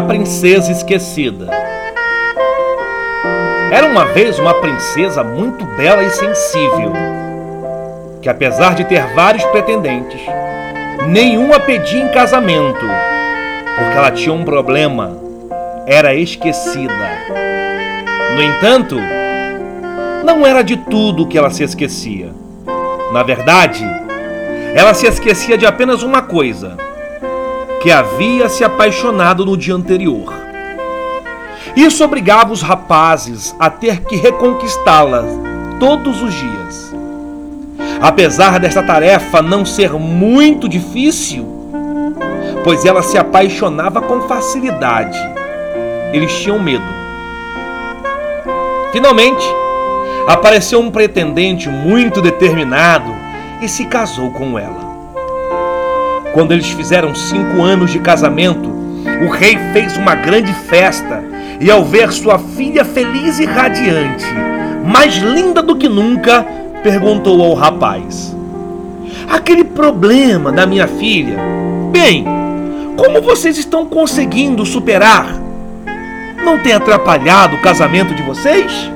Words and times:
princesa 0.00 0.70
esquecida. 0.72 1.48
Era 3.70 3.86
uma 3.86 4.06
vez 4.06 4.38
uma 4.38 4.54
princesa 4.54 5.22
muito 5.22 5.64
bela 5.64 6.02
e 6.02 6.10
sensível, 6.10 6.92
que 8.22 8.28
apesar 8.28 8.74
de 8.74 8.84
ter 8.84 9.02
vários 9.14 9.44
pretendentes, 9.46 10.20
nenhum 11.06 11.52
a 11.52 11.60
pedia 11.60 12.02
em 12.02 12.08
casamento, 12.08 12.86
porque 13.76 13.96
ela 13.96 14.10
tinha 14.10 14.32
um 14.32 14.44
problema, 14.44 15.18
era 15.86 16.14
esquecida. 16.14 17.08
No 18.34 18.42
entanto, 18.42 18.96
não 20.24 20.46
era 20.46 20.62
de 20.62 20.76
tudo 20.76 21.26
que 21.26 21.38
ela 21.38 21.50
se 21.50 21.62
esquecia. 21.62 22.30
Na 23.12 23.22
verdade, 23.22 23.84
ela 24.74 24.92
se 24.94 25.06
esquecia 25.06 25.56
de 25.56 25.66
apenas 25.66 26.02
uma 26.02 26.22
coisa: 26.22 26.76
que 27.80 27.90
havia 27.90 28.48
se 28.48 28.64
apaixonado 28.64 29.44
no 29.44 29.56
dia 29.56 29.74
anterior. 29.74 30.32
Isso 31.76 32.04
obrigava 32.04 32.52
os 32.52 32.60
rapazes 32.60 33.54
a 33.58 33.70
ter 33.70 34.00
que 34.00 34.16
reconquistá-la 34.16 35.24
todos 35.78 36.20
os 36.22 36.34
dias. 36.34 36.94
Apesar 38.00 38.58
desta 38.58 38.82
tarefa 38.82 39.42
não 39.42 39.64
ser 39.64 39.92
muito 39.92 40.68
difícil, 40.68 41.46
pois 42.64 42.84
ela 42.84 43.02
se 43.02 43.16
apaixonava 43.16 44.00
com 44.00 44.22
facilidade, 44.22 45.18
eles 46.12 46.36
tinham 46.38 46.58
medo. 46.58 46.84
Finalmente, 48.92 49.44
apareceu 50.26 50.80
um 50.80 50.90
pretendente 50.90 51.68
muito 51.68 52.20
determinado 52.20 53.14
e 53.60 53.68
se 53.68 53.84
casou 53.84 54.30
com 54.30 54.58
ela. 54.58 54.87
Quando 56.32 56.52
eles 56.52 56.70
fizeram 56.70 57.14
cinco 57.14 57.62
anos 57.62 57.90
de 57.90 57.98
casamento, 57.98 58.68
o 59.26 59.28
rei 59.28 59.58
fez 59.72 59.96
uma 59.96 60.14
grande 60.14 60.52
festa 60.52 61.22
e, 61.60 61.70
ao 61.70 61.84
ver 61.84 62.12
sua 62.12 62.38
filha 62.38 62.84
feliz 62.84 63.38
e 63.38 63.44
radiante, 63.44 64.26
mais 64.84 65.16
linda 65.16 65.62
do 65.62 65.76
que 65.76 65.88
nunca, 65.88 66.46
perguntou 66.82 67.42
ao 67.42 67.54
rapaz: 67.54 68.36
Aquele 69.28 69.64
problema 69.64 70.52
da 70.52 70.66
minha 70.66 70.86
filha, 70.86 71.38
bem, 71.90 72.24
como 72.96 73.20
vocês 73.20 73.58
estão 73.58 73.86
conseguindo 73.86 74.64
superar? 74.64 75.26
Não 76.44 76.58
tem 76.58 76.72
atrapalhado 76.72 77.56
o 77.56 77.60
casamento 77.60 78.14
de 78.14 78.22
vocês? 78.22 78.90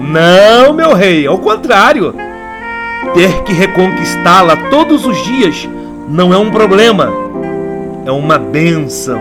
Não, 0.00 0.72
meu 0.72 0.92
rei, 0.92 1.26
ao 1.26 1.38
contrário. 1.38 2.14
Ter 3.14 3.42
que 3.42 3.52
reconquistá-la 3.52 4.56
todos 4.70 5.04
os 5.04 5.22
dias 5.24 5.68
não 6.08 6.32
é 6.32 6.38
um 6.38 6.50
problema, 6.50 7.12
é 8.06 8.10
uma 8.10 8.38
bênção. 8.38 9.20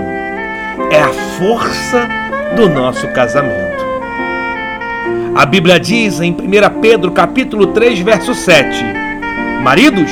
É 0.90 1.02
a 1.02 1.10
força 1.38 2.08
do 2.56 2.70
nosso 2.70 3.08
casamento. 3.10 3.82
A 5.36 5.46
Bíblia 5.46 5.80
diz 5.80 6.20
em 6.20 6.32
1 6.32 6.82
Pedro 6.82 7.12
capítulo 7.12 7.68
3, 7.68 8.00
verso 8.00 8.34
7: 8.34 8.84
Maridos, 9.62 10.12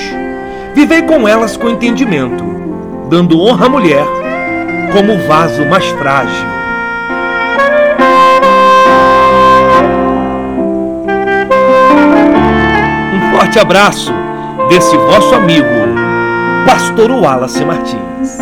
vivei 0.73 1.01
com 1.01 1.27
elas 1.27 1.55
com 1.55 1.69
entendimento, 1.69 2.43
dando 3.09 3.39
honra 3.41 3.65
à 3.65 3.69
mulher 3.69 4.05
como 4.91 5.13
o 5.13 5.27
vaso 5.27 5.65
mais 5.65 5.85
frágil 5.85 6.58
forte 13.49 13.59
abraço 13.59 14.13
desse 14.69 14.95
vosso 14.95 15.33
amigo, 15.33 15.65
Pastor 16.67 17.09
Wallace 17.09 17.65
Martins. 17.65 18.37